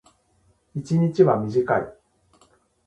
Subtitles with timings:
[0.73, 1.93] 一日は短い。